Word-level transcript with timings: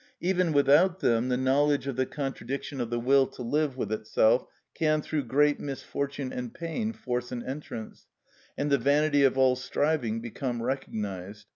Even 0.19 0.51
without 0.51 1.01
them 1.01 1.29
the 1.29 1.37
knowledge 1.37 1.85
of 1.85 1.95
the 1.95 2.07
contradiction 2.07 2.81
of 2.81 2.89
the 2.89 2.99
will 2.99 3.27
to 3.27 3.43
live 3.43 3.77
with 3.77 3.91
itself 3.91 4.47
can, 4.73 4.99
through 4.99 5.23
great 5.25 5.59
misfortune 5.59 6.33
and 6.33 6.55
pain, 6.55 6.91
force 6.91 7.31
an 7.31 7.43
entrance, 7.43 8.07
and 8.57 8.71
the 8.71 8.79
vanity 8.79 9.23
of 9.23 9.37
all 9.37 9.55
striving 9.55 10.19
become 10.19 10.63
recognised. 10.63 11.45